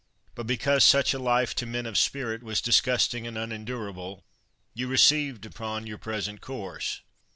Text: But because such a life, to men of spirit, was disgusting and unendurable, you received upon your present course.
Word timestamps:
But 0.33 0.47
because 0.47 0.83
such 0.83 1.13
a 1.13 1.19
life, 1.19 1.53
to 1.53 1.67
men 1.67 1.85
of 1.85 1.95
spirit, 1.95 2.41
was 2.41 2.59
disgusting 2.59 3.27
and 3.27 3.37
unendurable, 3.37 4.25
you 4.73 4.87
received 4.87 5.45
upon 5.45 5.85
your 5.85 5.99
present 5.99 6.41
course. 6.41 7.01